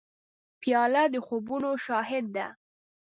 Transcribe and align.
پیاله 0.61 1.03
د 1.13 1.15
خوبونو 1.25 1.69
شاهد 1.85 2.25
ده. 2.35 2.47